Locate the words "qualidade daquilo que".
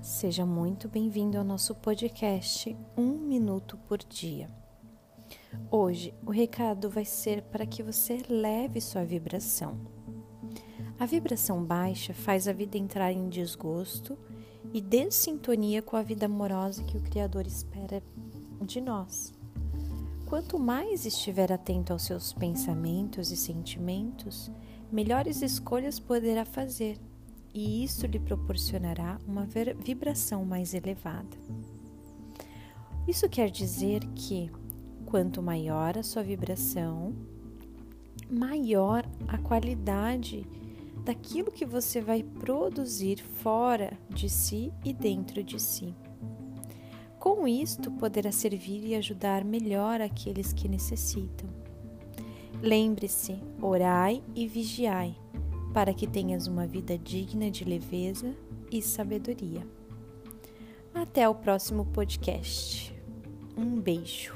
39.38-41.64